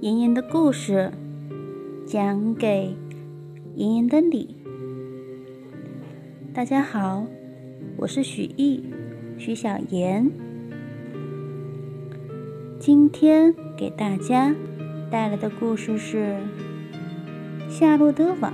[0.00, 1.10] 妍妍的故事，
[2.06, 2.94] 讲给
[3.74, 4.54] 妍妍的你。
[6.54, 7.26] 大家好，
[7.96, 8.84] 我是许艺，
[9.38, 10.30] 许小妍。
[12.78, 14.54] 今天给大家
[15.10, 16.36] 带来的故事是
[17.68, 18.52] 《夏洛的网》，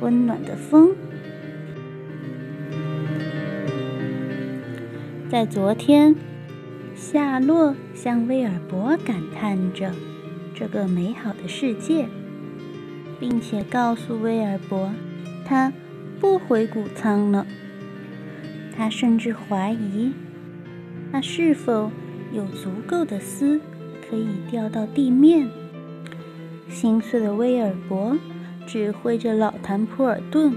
[0.00, 0.90] 温暖的风。
[5.30, 6.16] 在昨天。
[6.94, 9.94] 夏洛向威尔伯感叹着
[10.56, 12.08] 这个美好的世界，
[13.20, 14.92] 并且告诉威尔伯，
[15.46, 15.72] 他
[16.18, 17.46] 不回谷仓了。
[18.76, 20.12] 他甚至怀疑，
[21.12, 21.92] 他是否
[22.32, 23.60] 有足够的丝
[24.10, 25.48] 可以掉到地面。
[26.68, 28.18] 心碎的威尔伯
[28.66, 30.52] 指挥着老谭普尔顿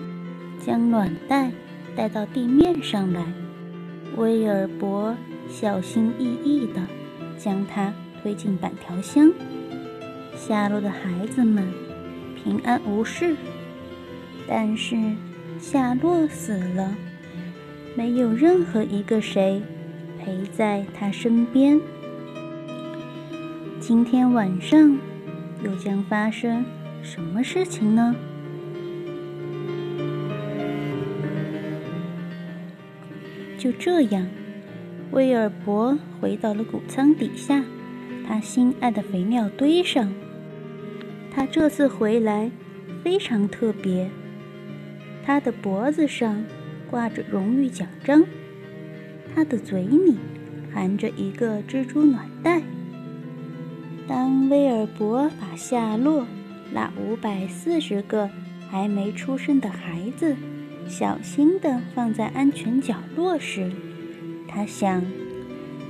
[0.60, 1.52] 将暖袋
[1.96, 3.24] 带到地面上来。
[4.18, 5.16] 威尔伯。
[5.48, 6.82] 小心翼翼地
[7.38, 9.32] 将它推进板条箱。
[10.36, 11.64] 下落的孩子们
[12.36, 13.36] 平安无事，
[14.48, 14.96] 但是
[15.60, 16.96] 夏洛死了，
[17.96, 19.62] 没有任何一个谁
[20.20, 21.80] 陪在他身边。
[23.80, 24.98] 今天晚上
[25.64, 26.66] 又将发生
[27.02, 28.16] 什么事情呢？
[33.58, 34.28] 就这样。
[35.16, 37.64] 威尔伯回到了谷仓底下，
[38.28, 40.12] 他心爱的肥料堆上。
[41.34, 42.52] 他这次回来
[43.02, 44.10] 非常特别，
[45.26, 46.44] 他的脖子上
[46.92, 48.26] 挂着荣誉奖章，
[49.34, 50.18] 他的嘴里
[50.74, 52.62] 含着一个蜘蛛暖袋。
[54.06, 56.28] 当威尔伯把夏洛
[56.74, 58.30] 那五百四十个
[58.70, 60.36] 还没出生的孩子
[60.90, 63.72] 小心地放在安全角落时，
[64.56, 65.04] 他想，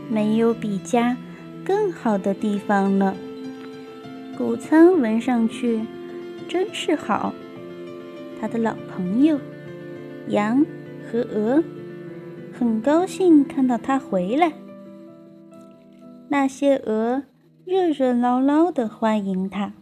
[0.10, 1.16] 没有比家
[1.64, 3.16] 更好的地方了。
[4.36, 5.82] 谷仓闻上去
[6.50, 7.32] 真是好。
[8.42, 9.40] 他的老朋友
[10.30, 10.66] 羊
[11.10, 11.64] 和鹅
[12.58, 14.52] 很高兴看到他回来。
[16.28, 17.24] 那些鹅
[17.66, 19.74] 热热闹闹地欢迎他，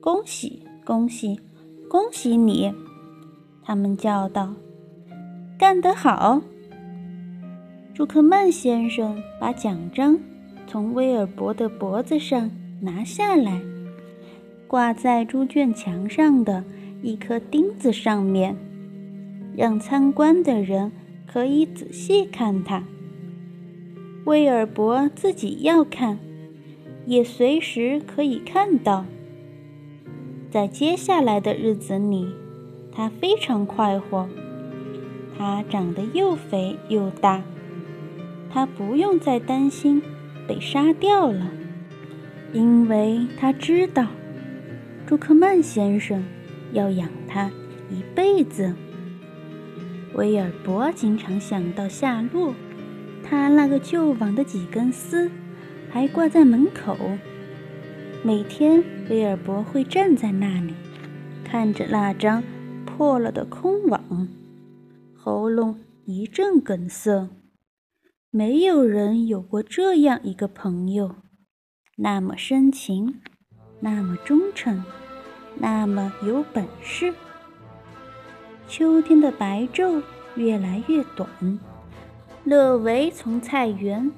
[0.00, 1.40] 恭喜恭喜
[1.88, 2.72] 恭喜你！
[3.64, 4.54] 他们叫道
[5.58, 6.42] ：“干得好！”
[7.96, 10.20] 朱克曼先生把奖章
[10.66, 13.58] 从威尔伯的脖子上拿下来，
[14.66, 16.62] 挂在猪圈墙上的
[17.02, 18.54] 一颗钉子上面，
[19.56, 20.92] 让参观的人
[21.26, 22.84] 可以仔细看它。
[24.26, 26.18] 威尔伯自己要看，
[27.06, 29.06] 也随时可以看到。
[30.50, 32.28] 在接下来的日子里，
[32.92, 34.28] 他非常快活，
[35.38, 37.42] 他长得又肥又大。
[38.50, 40.02] 他不用再担心
[40.48, 41.50] 被杀掉了，
[42.52, 44.06] 因为他知道
[45.06, 46.24] 朱克曼先生
[46.72, 47.50] 要养他
[47.90, 48.74] 一辈子。
[50.14, 52.54] 威尔伯经常想到夏洛，
[53.22, 55.30] 他那个旧网的几根丝
[55.90, 56.96] 还挂在门口。
[58.22, 60.72] 每天，威尔伯会站在那里，
[61.44, 62.42] 看着那张
[62.86, 64.28] 破了的空网，
[65.14, 67.28] 喉咙一阵梗塞。
[68.36, 71.14] 没有人有过这样一个朋友，
[71.96, 73.22] 那么深情，
[73.80, 74.84] 那么忠诚，
[75.54, 77.14] 那么有本事。
[78.68, 80.02] 秋天的白昼
[80.34, 81.26] 越来越短，
[82.44, 84.12] 乐维从菜园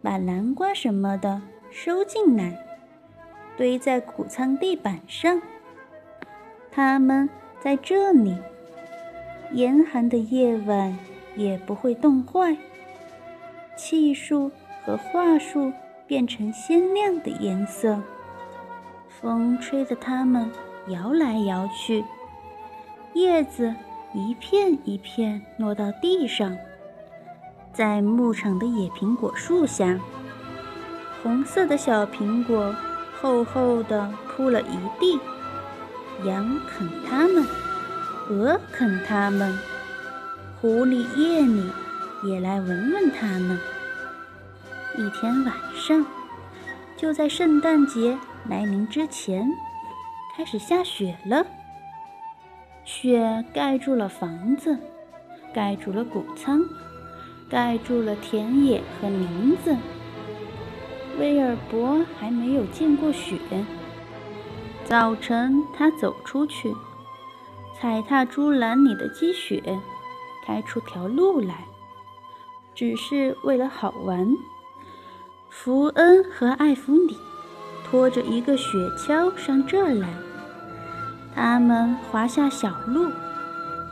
[0.00, 1.42] 把南瓜什么的
[1.72, 2.56] 收进来，
[3.56, 5.42] 堆在谷仓地板上。
[6.70, 7.28] 它们
[7.60, 8.36] 在这里，
[9.50, 10.96] 严寒的夜晚
[11.34, 12.56] 也不会冻坏。
[13.76, 14.50] 气树
[14.84, 15.72] 和桦树
[16.06, 18.00] 变成鲜亮的颜色，
[19.08, 20.50] 风吹着它们
[20.88, 22.04] 摇来摇去，
[23.14, 23.74] 叶子
[24.12, 26.56] 一片一片落到地上。
[27.72, 29.98] 在牧场的野苹果树下，
[31.22, 32.74] 红色的小苹果
[33.20, 35.18] 厚厚的铺了一地，
[36.24, 37.44] 羊啃它们，
[38.28, 39.58] 鹅啃它们，
[40.60, 41.68] 狐狸夜里。
[42.24, 43.58] 也来闻闻它们。
[44.96, 46.04] 一天晚上，
[46.96, 48.16] 就在圣诞节
[48.48, 49.46] 来临之前，
[50.34, 51.44] 开始下雪了。
[52.84, 54.78] 雪盖住了房子，
[55.52, 56.62] 盖住了谷仓，
[57.50, 59.76] 盖住了田野和林子。
[61.18, 63.36] 威尔伯还没有见过雪。
[64.84, 66.74] 早晨，他走出去，
[67.78, 69.62] 踩踏猪栏里的积雪，
[70.46, 71.64] 开出条路来。
[72.74, 74.36] 只是为了好玩，
[75.48, 77.16] 福恩和艾弗里
[77.88, 80.08] 拖着一个雪橇上这儿来，
[81.34, 83.10] 他们滑下小路，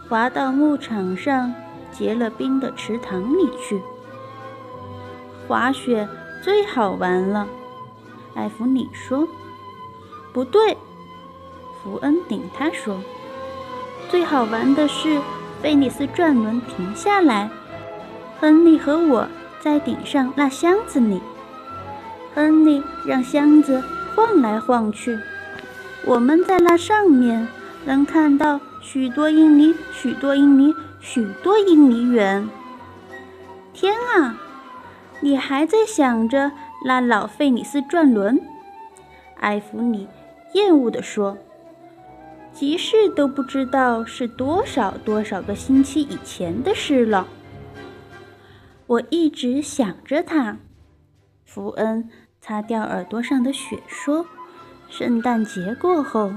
[0.08, 1.54] 滑到牧场上
[1.92, 3.80] 结了冰的池塘里去。
[5.46, 6.08] 滑雪
[6.42, 7.46] 最好玩了，
[8.34, 9.28] 艾弗里说。
[10.32, 10.76] 不对，
[11.82, 12.98] 福恩顶他说。
[14.08, 15.20] 最好玩的是
[15.62, 17.50] 菲尼斯转轮停下来，
[18.42, 19.28] 亨利和我
[19.60, 21.20] 在顶上那箱子里。
[22.34, 23.80] 亨利让箱子
[24.16, 25.16] 晃来晃去，
[26.04, 27.46] 我们在那上面
[27.84, 32.48] 能看到许多英里、许多英里、许多英里远。
[33.72, 34.34] 天啊，
[35.20, 36.50] 你还在想着
[36.84, 38.40] 那老费尼斯转轮？
[39.38, 40.08] 艾弗里
[40.54, 41.38] 厌恶地说
[42.52, 47.28] ：“集市都不知道是多少多少个星期以前的事了。”
[48.92, 50.58] 我一直想着他，
[51.44, 52.10] 福恩。
[52.42, 54.26] 擦掉耳朵上的雪，说
[54.90, 56.32] ：“圣诞节过后，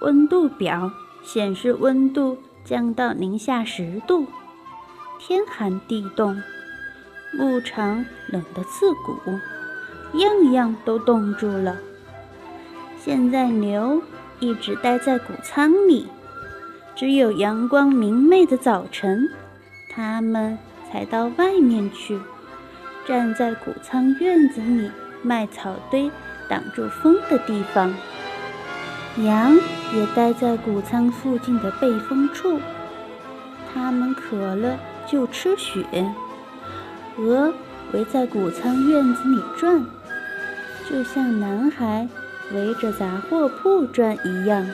[0.00, 0.90] 温度表
[1.22, 4.26] 显示温度降到零下十度，
[5.18, 6.42] 天寒地冻，
[7.34, 9.18] 牧场冷得刺骨，
[10.18, 11.76] 样样都冻住了。
[12.98, 14.02] 现在牛
[14.38, 16.08] 一直待在谷仓里，
[16.96, 19.28] 只有阳光明媚的早晨，
[19.90, 20.56] 它们
[20.90, 22.18] 才到外面去，
[23.06, 24.90] 站在谷仓院子里。”
[25.22, 26.10] 麦草堆
[26.48, 27.92] 挡住风的地方，
[29.18, 29.54] 羊
[29.94, 32.58] 也待在谷仓附近的背风处。
[33.70, 35.84] 它们渴了就吃雪。
[37.18, 37.52] 鹅
[37.92, 39.84] 围在谷仓院子里转，
[40.88, 42.08] 就像男孩
[42.54, 44.66] 围着杂货铺转一样。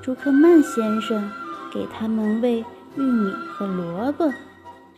[0.00, 1.28] 朱克曼先生
[1.74, 2.64] 给他们喂
[2.94, 4.32] 玉米和萝卜，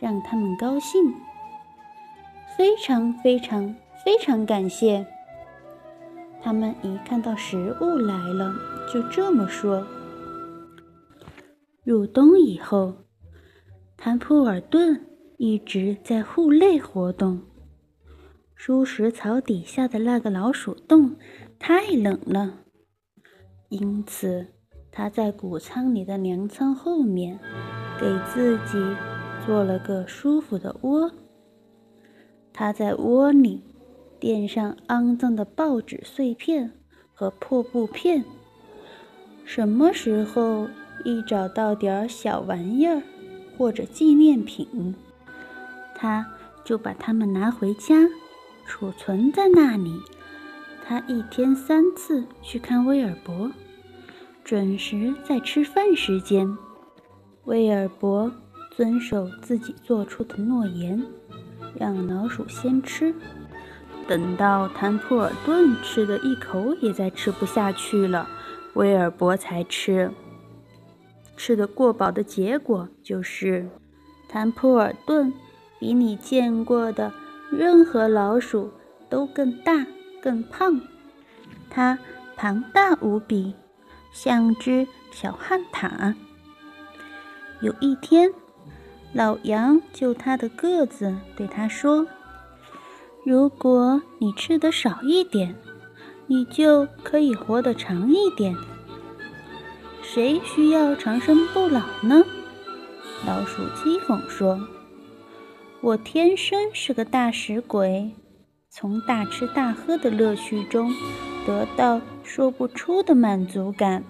[0.01, 1.13] 让他们高兴。
[2.57, 3.73] 非常非常。
[4.03, 5.05] 非常感谢。
[6.41, 8.51] 他们一看到食物来了，
[8.91, 9.85] 就这么说。
[11.83, 12.95] 入冬以后，
[13.95, 15.05] 坦普尔顿
[15.37, 17.43] 一直在户内活动。
[18.57, 21.15] 蔬食草底下的那个老鼠洞
[21.59, 22.61] 太冷了，
[23.69, 24.47] 因此
[24.91, 27.39] 他在谷仓里的粮仓后面
[27.99, 28.79] 给自己
[29.45, 31.11] 做了个舒服的窝。
[32.53, 33.63] 他在窝里。
[34.19, 36.73] 垫上肮脏的报纸碎片
[37.11, 38.23] 和破布片。
[39.43, 40.67] 什么时候
[41.03, 43.01] 一找到点小玩意儿
[43.57, 44.93] 或者纪念品，
[45.95, 46.23] 他
[46.63, 48.07] 就把它们拿回家，
[48.67, 49.99] 储存在那里。
[50.85, 53.49] 他一天三次去看威尔伯，
[54.43, 56.55] 准时在吃饭时间。
[57.45, 58.31] 威尔伯
[58.71, 61.05] 遵守自己做出的诺言，
[61.77, 63.13] 让老鼠先吃。
[64.07, 68.27] 等到坦普尔顿吃的一口也再吃不下去了，
[68.73, 70.11] 威尔伯才吃。
[71.37, 73.69] 吃的过饱的结果就是，
[74.27, 75.33] 坦普尔顿
[75.79, 77.13] 比你见过的
[77.51, 78.71] 任何老鼠
[79.09, 79.85] 都更大、
[80.21, 80.81] 更胖。
[81.69, 81.97] 它
[82.35, 83.53] 庞大无比，
[84.11, 86.13] 像只小旱獭。
[87.61, 88.31] 有一天，
[89.13, 92.07] 老杨就他的个子对他说。
[93.25, 95.55] 如果你吃的少一点，
[96.27, 98.55] 你就可以活得长一点。
[100.01, 102.23] 谁需要长生不老呢？
[103.27, 104.59] 老鼠讥讽说
[105.81, 108.11] ：“我天生是个大食鬼，
[108.69, 110.91] 从大吃大喝的乐趣中
[111.45, 114.03] 得到说不出的满足感。”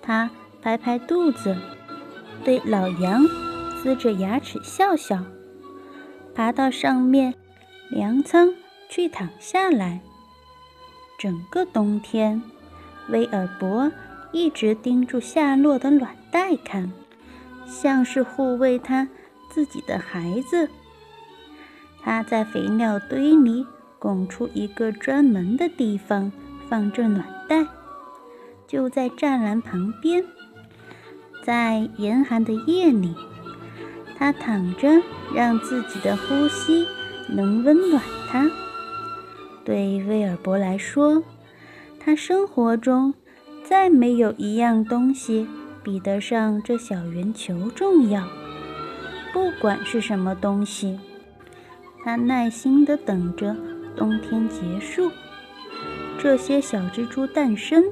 [0.00, 0.30] 他
[0.62, 1.54] 拍拍肚子，
[2.42, 3.22] 对老杨
[3.84, 5.22] 呲着牙齿笑笑，
[6.34, 7.34] 爬到上面。
[7.90, 8.54] 粮仓
[8.88, 10.00] 去躺下来。
[11.18, 12.42] 整个冬天，
[13.10, 13.92] 威尔伯
[14.32, 16.90] 一直盯住夏洛的卵袋看，
[17.66, 19.06] 像是护卫他
[19.50, 20.70] 自己的孩子。
[22.02, 23.66] 他在肥料堆里
[23.98, 26.32] 拱出一个专门的地方
[26.68, 27.66] 放着卵袋，
[28.66, 30.24] 就在栅栏旁边。
[31.44, 33.14] 在严寒的夜里，
[34.16, 34.88] 他躺着，
[35.34, 36.86] 让自己的呼吸。
[37.26, 38.50] 能温暖他。
[39.64, 41.22] 对威尔伯来说，
[41.98, 43.14] 他生活中
[43.62, 45.48] 再没有一样东西
[45.82, 48.28] 比得上这小圆球重要。
[49.32, 51.00] 不管是什么东西，
[52.04, 53.56] 他耐心地等着
[53.96, 55.10] 冬天结束，
[56.18, 57.84] 这些小蜘蛛诞生。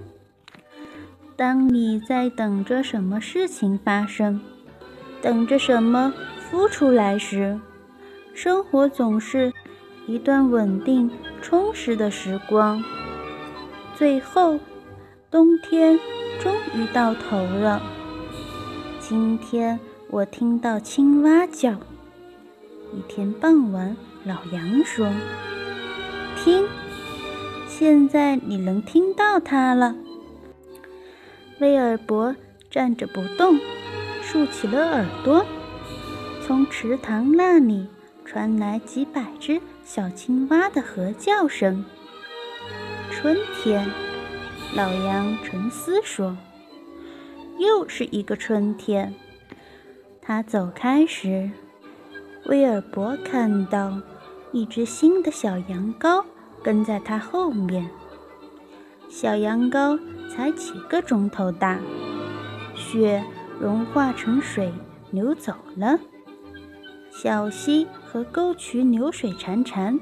[1.36, 4.42] 当你在等着什么事情发生，
[5.22, 6.12] 等着什么
[6.50, 7.58] 孵出来时，
[8.34, 9.52] 生活总是
[10.08, 11.08] 一段稳定
[11.40, 12.82] 充实的时光。
[13.96, 14.58] 最后，
[15.30, 15.96] 冬天
[16.40, 17.80] 终于到头了。
[18.98, 19.78] 今天
[20.10, 21.70] 我听到青蛙叫。
[22.92, 25.08] 一天傍晚，老杨说
[26.36, 26.66] ：“听，
[27.68, 29.94] 现在你能听到它了。”
[31.60, 32.34] 威尔伯
[32.68, 33.58] 站着不动，
[34.32, 35.44] 竖起了耳朵。
[36.40, 37.86] 从池塘那里
[38.24, 41.84] 传来几百只小青蛙的合叫声。
[43.10, 43.86] 春天，
[44.74, 46.34] 老羊沉思说
[47.60, 49.14] ：“又是一个春天。”
[50.22, 51.50] 他走开时，
[52.46, 54.00] 威尔伯看到
[54.50, 56.24] 一只新的小羊羔
[56.62, 57.86] 跟在他后面。
[59.10, 61.78] 小羊羔才几个钟头大，
[62.74, 63.22] 雪
[63.60, 64.72] 融化成水
[65.10, 65.98] 流走了。
[67.10, 70.00] 小溪和沟渠流水潺潺，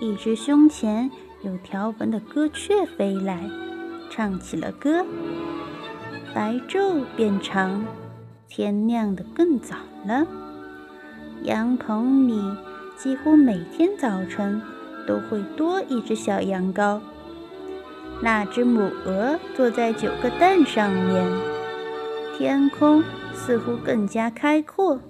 [0.00, 1.10] 一只胸前
[1.42, 3.50] 有条纹的歌雀飞来，
[4.10, 5.04] 唱起了歌。
[6.32, 7.84] 白昼变长，
[8.48, 9.76] 天亮得更早
[10.06, 10.26] 了。
[11.42, 12.40] 羊棚里
[12.96, 14.62] 几乎每天早晨
[15.06, 17.00] 都会多一只小羊羔。
[18.22, 21.26] 那只母鹅坐在九个蛋上面，
[22.36, 23.02] 天空
[23.32, 25.00] 似乎更加开阔。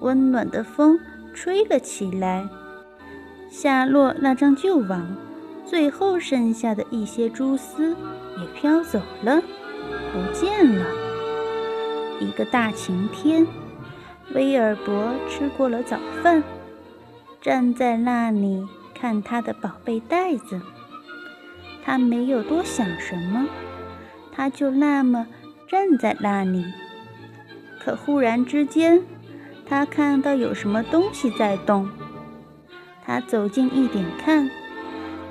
[0.00, 1.00] 温暖的风
[1.32, 2.46] 吹了起来，
[3.50, 5.16] 夏洛那张旧网，
[5.64, 7.96] 最后剩下的一些蛛丝
[8.38, 9.40] 也飘走了，
[10.12, 10.84] 不见了。
[12.20, 13.46] 一个大晴天，
[14.34, 16.42] 威尔伯吃过了早饭，
[17.40, 20.60] 站在那里看他的宝贝袋子。
[21.82, 23.46] 他没有多想什么，
[24.30, 25.26] 他就那么
[25.68, 26.64] 站在那里。
[27.78, 29.02] 可忽然之间，
[29.66, 31.88] 他看到有什么东西在动，
[33.04, 34.50] 他走近一点看，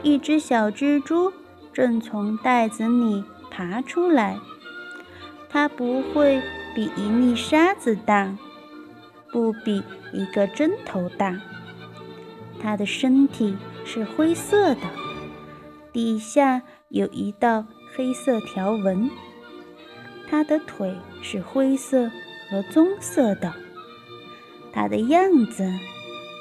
[0.03, 1.33] 一只小蜘蛛
[1.73, 4.37] 正从袋子里爬出来。
[5.49, 6.41] 它不会
[6.75, 8.35] 比一粒沙子大，
[9.31, 11.39] 不比一个针头大。
[12.59, 14.81] 它的身体是灰色的，
[15.93, 17.65] 底下有一道
[17.95, 19.09] 黑色条纹。
[20.29, 22.11] 它的腿是灰色
[22.49, 23.53] 和棕色的。
[24.71, 25.67] 它的样子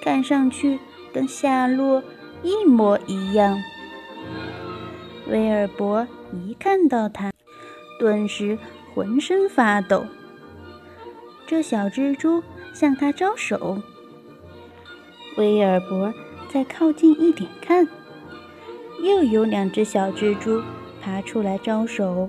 [0.02, 0.78] 看上去
[1.12, 2.02] 跟夏洛
[2.42, 3.58] 一模一样。
[5.28, 7.32] 威尔伯一看到它，
[7.98, 8.58] 顿时
[8.94, 10.04] 浑身发抖。
[11.46, 12.42] 这小蜘蛛
[12.74, 13.78] 向他招手。
[15.38, 16.12] 威尔伯
[16.48, 17.86] 再靠近一点看，
[19.02, 20.62] 又有两只小蜘蛛
[21.00, 22.28] 爬出来招手。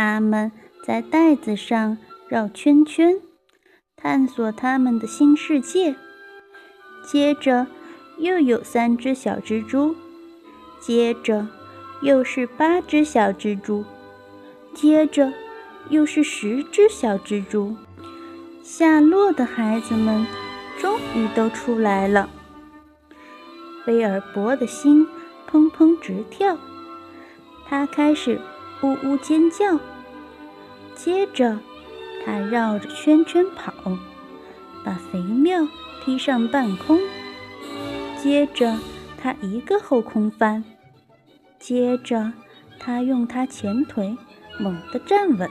[0.00, 0.50] 它们
[0.82, 3.20] 在袋子上绕圈圈。
[3.94, 5.94] 探索他们的新世界。
[7.04, 7.66] 接着，
[8.16, 9.94] 又有三只小蜘蛛。
[10.80, 11.46] 接着，
[12.00, 13.84] 又是八只小蜘蛛。
[14.72, 15.34] 接着，
[15.90, 17.76] 又是十只小蜘蛛。
[18.62, 20.26] 夏洛的孩子们
[20.78, 22.30] 终于都出来了。
[23.86, 25.06] 威尔伯的心
[25.46, 26.56] 砰砰直跳，
[27.66, 28.40] 他开始
[28.82, 29.78] 呜呜尖叫。
[31.02, 31.58] 接着，
[32.22, 33.72] 他绕着圈圈跑，
[34.84, 35.66] 把肥料
[36.04, 37.00] 踢上半空。
[38.18, 38.76] 接着，
[39.16, 40.62] 他一个后空翻。
[41.58, 42.34] 接着，
[42.78, 44.14] 他用他前腿
[44.58, 45.48] 猛地站稳，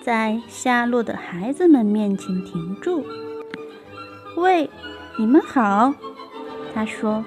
[0.00, 3.04] 在下落的孩子们面前停住。
[4.38, 4.70] “喂，
[5.18, 5.92] 你们好！”
[6.72, 7.22] 他说。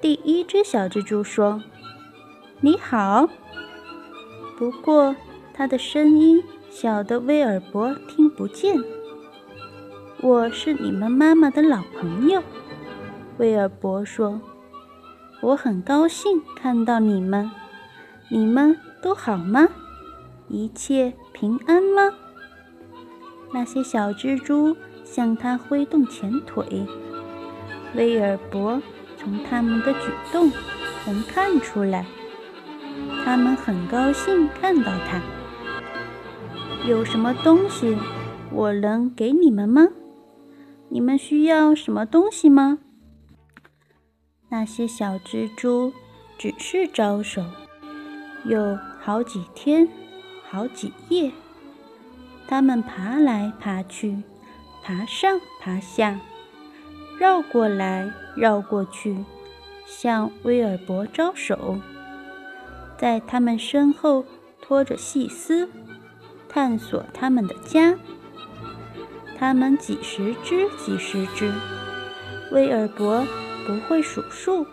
[0.00, 1.62] 第一只小蜘蛛说
[2.60, 3.28] ：“你好。”
[4.58, 5.14] 不过，
[5.56, 6.42] 他的声音。
[6.68, 8.76] 小的威尔伯听不见。
[10.20, 12.42] 我是你们妈妈的老朋友，
[13.38, 14.38] 威尔伯说。
[15.40, 17.50] 我很高兴看到你们。
[18.28, 19.68] 你们都好吗？
[20.48, 22.12] 一切平安吗？
[23.54, 26.86] 那些小蜘蛛向他挥动前腿。
[27.94, 28.82] 威尔伯
[29.16, 30.52] 从他们的举动
[31.06, 32.04] 能看出来，
[33.24, 35.22] 他们很高兴看到他。
[36.86, 37.98] 有什么东西
[38.52, 39.88] 我能给你们吗？
[40.88, 42.78] 你们需要什么东西吗？
[44.50, 45.92] 那些小蜘蛛
[46.38, 47.42] 只是招手，
[48.44, 49.88] 有好几天，
[50.48, 51.32] 好几夜，
[52.46, 54.22] 它们爬来爬去，
[54.84, 56.20] 爬上爬下，
[57.18, 59.24] 绕过来绕过去，
[59.84, 61.80] 向威尔伯招手，
[62.96, 64.24] 在他们身后
[64.62, 65.68] 拖着细丝。
[66.56, 67.94] 探索他们的家，
[69.38, 71.52] 他们几十只几十只，
[72.50, 73.22] 威尔伯
[73.66, 74.66] 不会数数，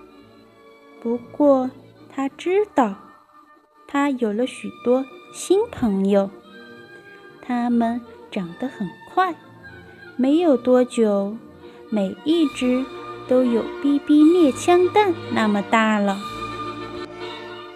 [1.01, 1.69] 不过
[2.09, 2.95] 他知道，
[3.85, 6.31] 他有了许多新朋友。
[7.45, 7.99] 他们
[8.31, 9.35] 长得很快，
[10.15, 11.35] 没有多久，
[11.89, 12.85] 每一只
[13.27, 16.17] 都有 BB 猎枪弹那么大了。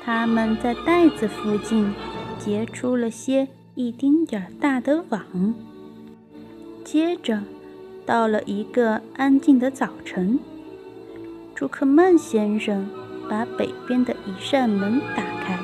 [0.01, 1.93] 他们在袋子附近
[2.39, 3.45] 结出了些
[3.77, 5.53] 一丁点儿大的网。
[6.83, 7.43] 接着，
[8.07, 10.39] 到了一个安静的早晨，
[11.53, 12.89] 朱克曼先生
[13.29, 15.59] 把北边的一扇门打开，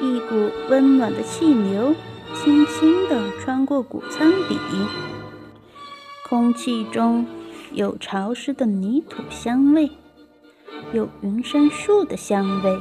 [0.00, 1.94] 一股温暖的气流
[2.34, 4.58] 轻轻地穿过谷仓底，
[6.26, 7.26] 空气中
[7.74, 9.90] 有潮湿的泥土香味，
[10.94, 12.80] 有云杉树的香味。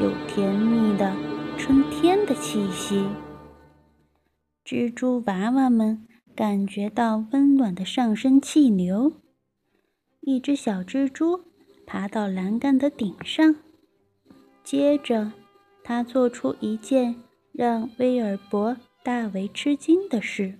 [0.00, 1.12] 有甜蜜的
[1.64, 3.06] 春天的气息，
[4.64, 9.12] 蜘蛛娃娃们感觉到温暖的上升气流。
[10.22, 11.40] 一只小蜘蛛
[11.86, 13.54] 爬到栏杆的顶上，
[14.64, 15.30] 接着，
[15.84, 17.14] 它做出一件
[17.52, 20.58] 让威尔伯大为吃惊的事。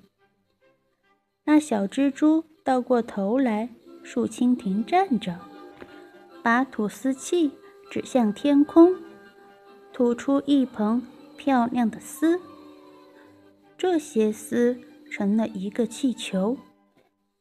[1.43, 3.69] 那小蜘蛛倒过头来，
[4.05, 5.37] 竖蜻蜓站着，
[6.45, 7.51] 把吐丝器
[7.91, 8.95] 指向天空。
[9.93, 11.03] 吐出一蓬
[11.37, 12.41] 漂亮的丝，
[13.77, 14.79] 这些丝
[15.11, 16.57] 成了一个气球。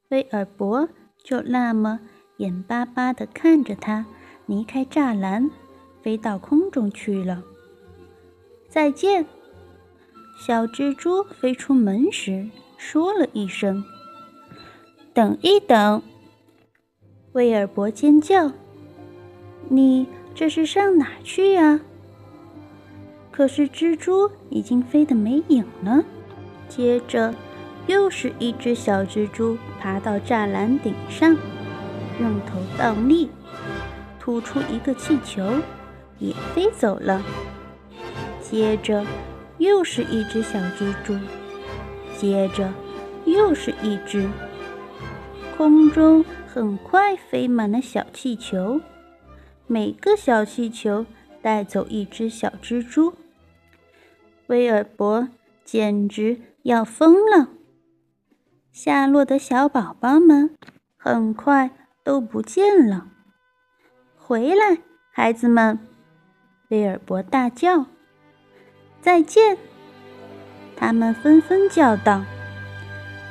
[0.10, 0.90] 威尔伯
[1.24, 2.00] 就那么
[2.38, 4.06] 眼巴巴地看着它
[4.46, 5.50] 离开栅栏，
[6.02, 7.44] 飞到空中去了。
[8.68, 9.26] 再见！
[10.38, 13.84] 小蜘蛛飞出门时说了一声
[15.14, 16.02] ：“等一等！”
[17.34, 18.52] 威尔伯尖叫
[19.70, 21.82] ：“你这是上哪去呀？”
[23.32, 26.04] 可是蜘蛛已经飞得没影了。
[26.68, 27.34] 接着，
[27.88, 31.36] 又是一只小蜘蛛爬到栅栏顶上，
[32.20, 33.30] 用头倒立，
[34.20, 35.60] 吐出一个气球，
[36.20, 37.24] 也飞走了。
[38.42, 39.06] 接着，
[39.58, 41.18] 又是一只小蜘蛛，
[42.18, 42.72] 接着
[43.26, 44.30] 又是一只。
[45.58, 48.82] 空中很快飞满了小气球，
[49.68, 51.06] 每个小气球
[51.42, 53.14] 带走一只小蜘蛛。
[54.52, 55.30] 威尔伯
[55.64, 57.48] 简直要疯了！
[58.74, 60.58] 下落的小宝宝们
[60.98, 61.72] 很快
[62.04, 63.08] 都不见了。
[64.18, 65.80] 回来，孩子们！
[66.68, 67.86] 威尔伯大叫
[69.00, 69.58] ：“再见！”
[70.76, 72.26] 他们纷纷叫道：“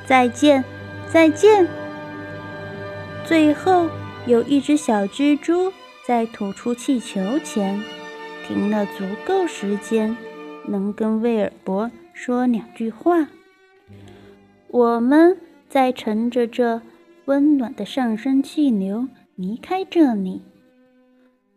[0.08, 0.64] 再见，
[1.12, 1.68] 再见！”
[3.28, 3.90] 最后，
[4.24, 5.70] 有一只小蜘蛛
[6.06, 7.78] 在吐出气球前
[8.46, 10.16] 停了足够时间。
[10.68, 13.28] 能跟威尔伯说两句话。
[14.68, 15.36] 我们
[15.68, 16.80] 在乘着这
[17.24, 20.42] 温暖的上升气流离开这里。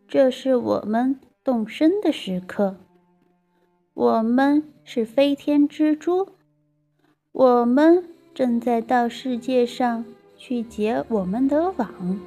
[0.08, 2.76] 这是我们动身的时刻。
[3.94, 6.28] 我们是飞天蜘蛛。
[7.32, 10.04] 我们正在到世界上
[10.36, 12.20] 去结我们的网。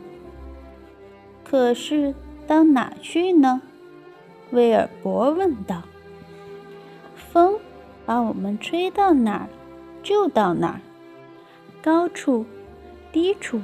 [1.43, 2.13] 可是
[2.45, 3.61] 到哪去呢？
[4.51, 5.83] 威尔伯问道。
[7.37, 7.59] 风
[8.03, 9.47] 把我们吹到哪儿，
[10.01, 10.81] 就到哪儿。
[11.83, 12.43] 高处、
[13.11, 13.61] 低处、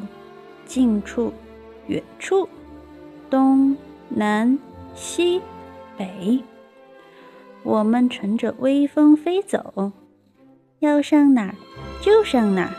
[0.68, 1.34] 近处、
[1.88, 2.48] 远处，
[3.32, 3.76] 东
[4.10, 4.60] 南
[4.94, 5.42] 西
[5.98, 6.40] 北，
[7.64, 9.92] 我们乘着微风飞走，
[10.78, 11.56] 要上哪儿
[12.00, 12.74] 就上哪儿。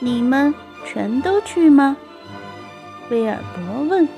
[0.00, 0.52] 你们
[0.86, 1.96] 全都去吗？
[3.10, 4.08] 威尔伯问。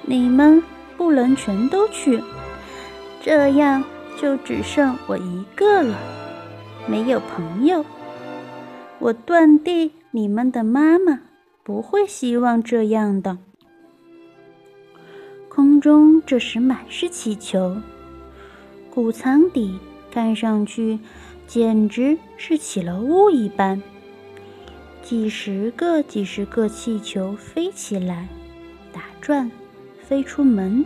[0.00, 0.62] 你们
[0.96, 2.22] 不能全都去，
[3.20, 3.84] 这样。
[4.20, 5.98] 就只剩我一个了，
[6.86, 7.82] 没有朋友。
[8.98, 11.22] 我断定你们的妈妈
[11.62, 13.38] 不会希望这样的。
[15.48, 17.78] 空中这时满是气球，
[18.90, 19.80] 谷仓底
[20.10, 20.98] 看上去
[21.46, 23.82] 简直是起了雾一般。
[25.02, 28.28] 几十个、几十个气球飞起来，
[28.92, 29.50] 打转，
[30.02, 30.84] 飞出门，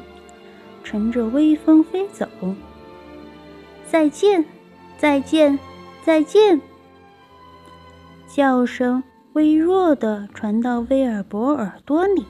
[0.85, 2.29] 乘着微风飞走。
[3.95, 4.45] 再见，
[4.99, 5.57] 再见，
[6.05, 6.61] 再见！
[8.27, 9.05] 叫声
[9.35, 12.27] 微弱的传到威尔伯耳朵里，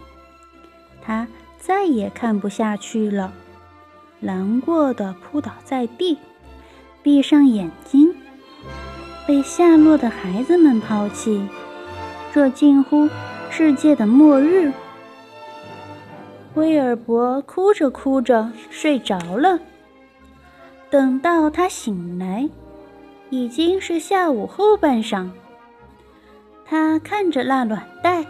[1.01, 1.27] 他
[1.59, 3.33] 再也看不下去了，
[4.21, 6.19] 难过的扑倒在地，
[7.03, 8.15] 闭上眼睛。
[9.27, 11.49] 被下落的孩子们抛弃，
[12.35, 13.09] 这近乎
[13.49, 14.71] 世界的末日。
[16.57, 19.59] 威尔伯哭着哭着睡着了。
[20.95, 22.49] 等到他醒来，
[23.29, 25.29] 已经是下午后半晌。
[26.65, 28.25] 他看着那卵袋，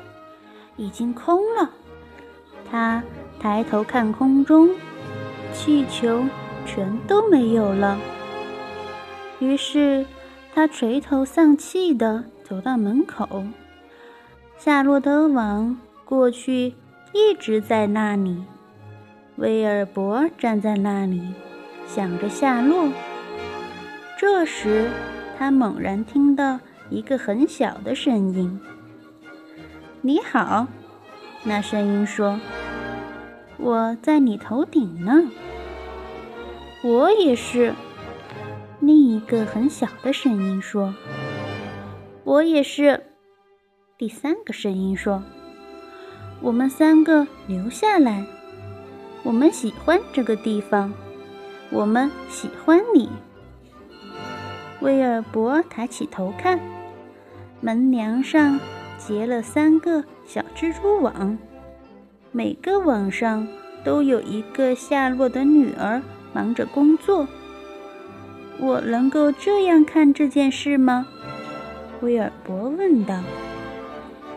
[0.79, 1.71] 已经空了。
[2.71, 3.03] 他
[3.39, 4.71] 抬头看空中，
[5.53, 6.25] 气球
[6.65, 7.99] 全都没有了。
[9.41, 10.07] 于是
[10.55, 13.45] 他垂头丧气地走到门口。
[14.57, 16.75] 夏洛德王过去
[17.13, 18.43] 一直在那里。
[19.37, 21.21] 威尔伯站在那里，
[21.87, 22.89] 想着下落。
[24.19, 24.89] 这时，
[25.37, 28.61] 他猛然听到一个很小的声音
[30.01, 30.67] ：“你好。”
[31.45, 32.41] 那声音说
[33.59, 35.31] ：“我在你头顶呢。”
[36.83, 37.75] 我也是。
[38.81, 40.95] 另一个很小的声音说
[42.25, 43.05] ：“我也是。”
[43.99, 45.23] 第三个声音说
[46.41, 48.25] ：“我们三个留下来。”
[49.23, 50.93] 我们喜欢这个地方，
[51.71, 53.09] 我们喜欢你。
[54.81, 56.61] 威尔伯抬起头看，
[57.61, 58.61] 门梁上
[58.99, 61.39] 结了三个小蜘蛛网，
[62.33, 63.47] 每个网上
[63.85, 67.27] 都有一个夏洛的女儿忙着工作。
[68.61, 71.07] 我能够这样看这件事吗？
[72.01, 73.21] 威尔伯问道。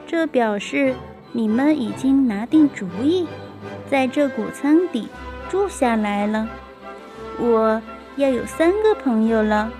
[0.07, 0.95] 这表示
[1.33, 3.27] 你们已经拿定主意。
[3.89, 5.07] 在这谷仓底
[5.49, 6.47] 住下来了，
[7.39, 7.81] 我
[8.15, 9.71] 要有三个朋友了。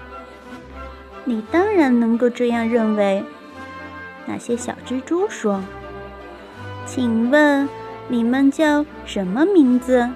[1.25, 3.23] 你当然能够这样认为。
[4.25, 5.63] 那些小蜘蛛说
[6.85, 7.67] ：“请问
[8.07, 10.09] 你们叫什么名字？”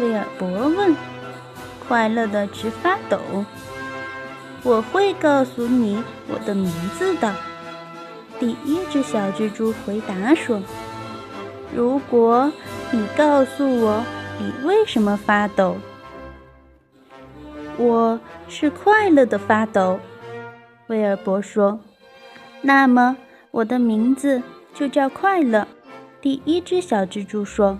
[0.00, 0.96] 威尔伯问，
[1.86, 3.18] 快乐的直发抖。
[4.62, 7.34] 我会告诉你我的名字的。
[8.38, 10.62] 第一只小蜘蛛回答说
[11.74, 12.52] ：“如果。”
[12.90, 14.02] 你告诉我，
[14.38, 15.76] 你为什么发抖？
[17.78, 20.00] 我是快乐的发抖，
[20.88, 21.78] 威尔伯说。
[22.60, 23.16] 那么
[23.52, 24.42] 我的名字
[24.74, 25.68] 就叫快乐。
[26.20, 27.78] 第一只小蜘蛛说。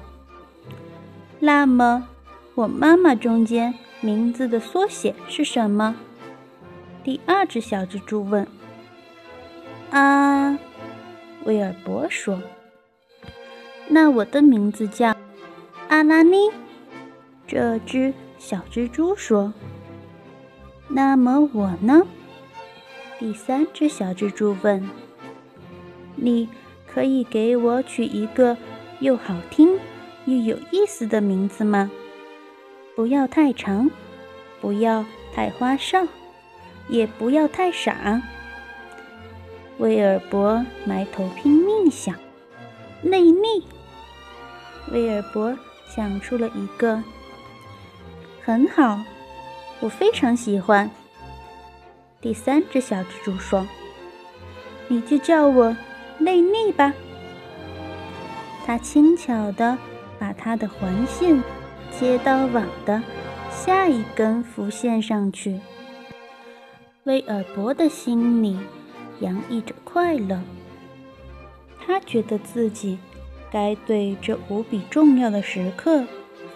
[1.40, 2.08] 那么
[2.54, 5.96] 我妈妈中间名字的缩写是什么？
[7.02, 8.46] 第二只小蜘蛛问。
[9.90, 10.56] 啊，
[11.44, 12.40] 威尔伯说。
[13.88, 15.16] 那我的名字叫
[15.88, 16.50] 阿拉尼，
[17.48, 19.52] 这只小蜘蛛说。
[20.88, 22.06] 那么我呢？
[23.18, 24.88] 第三只小蜘蛛问。
[26.16, 26.48] 你
[26.86, 28.56] 可以给我取一个
[29.00, 29.78] 又好听
[30.24, 31.90] 又有意思的名字吗？
[32.96, 33.90] 不要太长，
[34.60, 36.06] 不要太花哨，
[36.88, 38.20] 也不要太傻。
[39.78, 42.16] 威尔伯埋头拼命想，
[43.02, 43.64] 内力。
[44.90, 45.56] 威尔伯
[45.94, 47.02] 想出了一个，
[48.42, 48.98] 很好，
[49.80, 50.90] 我非常喜欢。
[52.20, 53.66] 第三只小蜘蛛说
[54.88, 55.76] ：“你就叫我
[56.18, 56.92] 内内吧。”
[58.66, 59.78] 它轻巧地
[60.18, 61.42] 把它的环线
[61.98, 63.02] 接到网的
[63.50, 65.60] 下一根浮线上去。
[67.04, 68.58] 威尔伯的心里
[69.20, 70.42] 洋溢着快乐，
[71.86, 72.98] 他觉得自己。
[73.50, 76.04] 该对这无比重要的时刻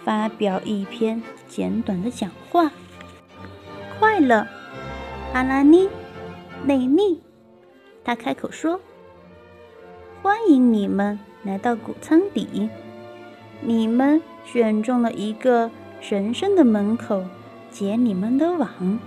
[0.03, 2.71] 发表一篇简短的讲话。
[4.03, 4.45] 快乐，
[5.33, 5.87] 阿拉尼，
[6.65, 7.21] 内利，
[8.03, 8.77] 他开口说
[10.21, 12.69] ：“欢迎你们来到谷仓底。
[13.61, 17.23] 你们选中了一个神圣的门口
[17.71, 18.99] 结你们的网。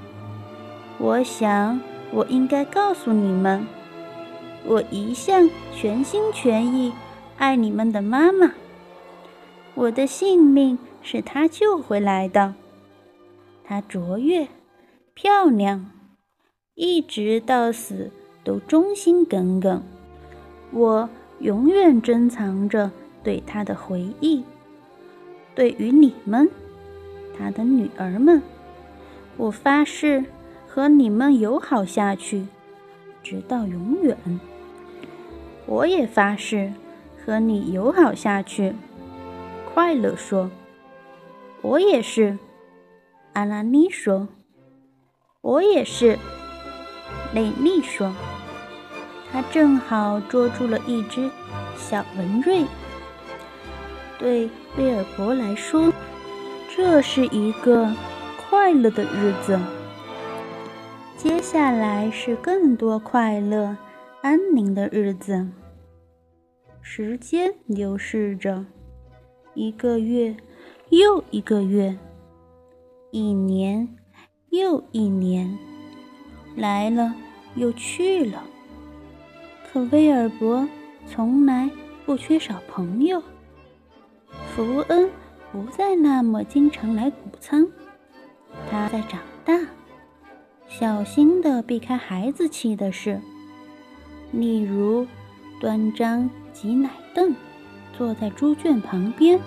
[0.97, 1.79] 我想，
[2.11, 3.67] 我应该告诉你们，
[4.65, 6.95] 我一向全心全意。”
[7.37, 8.55] 爱你们的妈妈，
[9.75, 12.55] 我的性命是她救回来的。
[13.63, 14.49] 她卓越、
[15.19, 15.91] 漂亮，
[16.75, 18.11] 一直到死
[18.45, 19.83] 都忠心耿耿。
[20.71, 21.09] 我
[21.41, 22.91] 永远珍藏着
[23.25, 24.45] 对他的回忆。
[25.55, 26.47] 对于你们，
[27.35, 28.43] 他的女儿们，
[29.39, 30.23] 我发誓
[30.69, 32.47] 和你们友好下去，
[33.23, 34.15] 直到永远。
[35.65, 36.71] 我也发誓。
[37.25, 38.73] 和你友好下去，
[39.75, 40.49] 快乐说
[41.61, 42.39] ：“我也是。”
[43.35, 44.29] 阿拉尼说
[45.47, 46.19] ：“我也是。”
[47.33, 48.13] 美丽说
[49.31, 51.31] ：“他正好捉住了一只
[51.77, 52.65] 小文瑞。”
[54.19, 55.93] 对威尔伯来说，
[56.75, 57.93] 这是一个
[58.37, 59.57] 快乐的日子。
[61.17, 63.77] 接下来是更多快乐、
[64.23, 65.47] 安宁的日子。
[66.81, 68.65] 时间流逝着，
[69.55, 70.37] 一个月
[70.89, 71.97] 又一个月，
[73.11, 73.89] 一年
[74.51, 75.59] 又一年，
[76.57, 77.15] 来了
[77.55, 78.43] 又去了。
[79.73, 80.67] 可威尔伯
[81.07, 81.71] 从来
[82.05, 83.23] 不缺少朋友。
[84.55, 85.11] 福恩
[85.53, 87.67] 不再那么经常来谷仓，
[88.71, 89.59] 他在长大，
[90.67, 93.21] 小心地避开孩子气的事，
[94.33, 95.07] 例如
[95.61, 97.35] 端张挤奶凳，
[97.93, 99.39] 坐在猪圈旁边。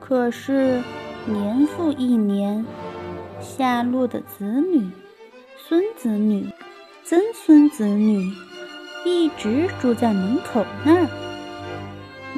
[0.00, 0.82] 可是
[1.26, 2.64] 年复一年，
[3.46, 4.90] 夏洛的子女、
[5.56, 6.52] 孙子女、
[7.04, 8.30] 曾孙子女
[9.04, 11.06] 一直住在门口那儿。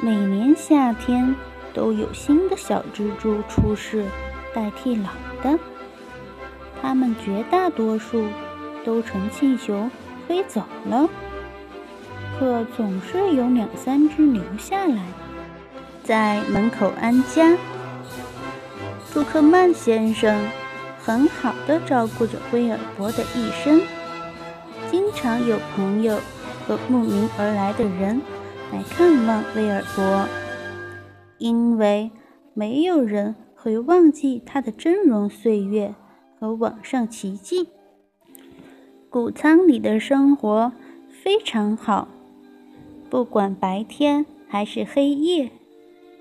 [0.01, 1.35] 每年夏天
[1.73, 4.05] 都有新的小蜘蛛出世，
[4.53, 5.09] 代替老
[5.43, 5.59] 的。
[6.79, 8.27] 它们绝大多数
[8.85, 9.89] 都乘气球
[10.27, 11.09] 飞走了，
[12.39, 15.01] 可总是有两三只留下来。
[16.03, 17.57] 在门口安家，
[19.13, 20.39] 杜克曼先生
[21.09, 23.81] 很好的照顾着威尔伯的一生。
[24.91, 26.19] 经常有朋友
[26.67, 28.21] 和慕名而来的人
[28.71, 30.27] 来看望威尔伯，
[31.39, 32.11] 因为
[32.53, 35.95] 没有人会忘记他的峥嵘岁月
[36.39, 37.69] 和网上奇迹。
[39.09, 40.71] 谷仓里的生活
[41.23, 42.07] 非常好，
[43.09, 45.49] 不管白天还是黑夜。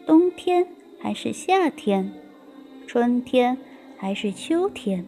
[0.06, 0.66] 冬天
[0.98, 2.10] 还是夏天，
[2.86, 3.58] 春天
[4.00, 5.04] 还是秋天，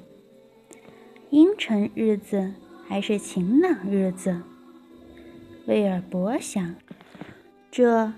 [1.30, 2.52] 阴沉日子
[2.88, 4.42] 还是晴朗日子，
[5.66, 6.74] 威尔伯想，
[7.70, 8.12] 这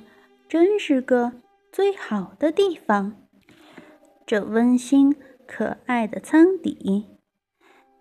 [0.49, 1.33] 真是个
[1.71, 3.15] 最好的地方。
[4.25, 5.15] 这温馨
[5.47, 7.05] 可爱的舱底，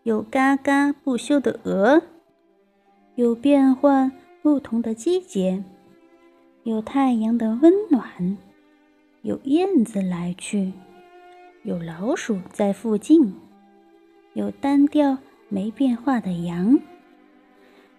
[0.03, 2.01] 有嘎嘎不休的鹅，
[3.15, 5.61] 有变换不同的季节，
[6.63, 8.37] 有太阳的温暖。
[9.23, 10.71] 有燕子来去，
[11.63, 13.35] 有老鼠在附近，
[14.33, 16.79] 有单调没变化的羊，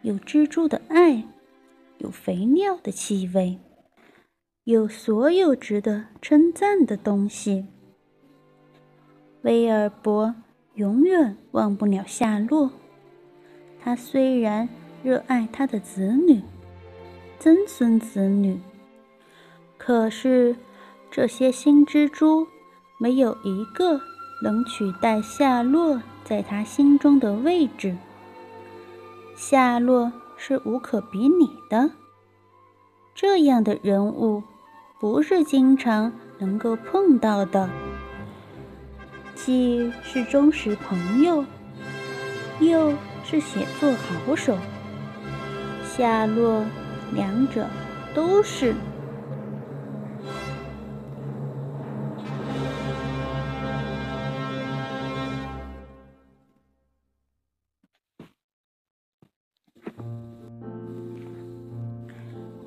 [0.02, 1.22] 有蜘蛛的爱，
[1.98, 3.58] 有肥料的气味，
[4.64, 7.66] 有所有值得称赞的东西。
[9.42, 10.34] 威尔伯
[10.74, 12.70] 永远忘不了夏洛。
[13.80, 14.68] 他虽然
[15.04, 16.42] 热爱他的子女、
[17.38, 18.60] 曾孙子女，
[19.78, 20.56] 可是。
[21.14, 22.48] 这些新蜘蛛
[23.02, 24.00] 没有一个
[24.40, 27.96] 能取代夏洛在他心中的位置。
[29.34, 31.90] 夏洛是无可比拟的，
[33.12, 34.44] 这样的人物
[35.00, 37.68] 不是经常能够碰到的，
[39.34, 41.44] 既是忠实朋友，
[42.60, 44.56] 又是写作好手。
[45.84, 46.64] 夏洛
[47.12, 47.66] 两者
[48.14, 48.72] 都是。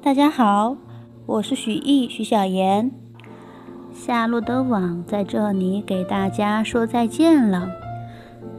[0.06, 0.78] 大家好，
[1.26, 2.92] 我是许艺许小妍。
[3.92, 7.68] 夏洛的网在这里给大家说再见了。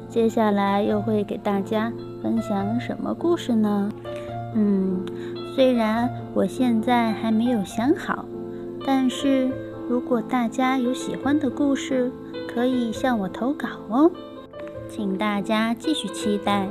[0.09, 3.89] 接下来又会给大家分享什么故事呢？
[4.57, 5.07] 嗯，
[5.55, 8.25] 虽然我现在还没有想好，
[8.85, 9.49] 但是
[9.89, 12.11] 如果大家有喜欢的故事，
[12.53, 14.11] 可以向我投稿哦。
[14.89, 16.67] 请大家继续期待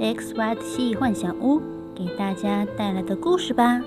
[0.00, 1.60] X Y 的奇幻小屋
[1.94, 3.82] 给大家带来的故事吧。